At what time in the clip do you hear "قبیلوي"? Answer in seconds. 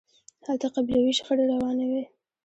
0.75-1.13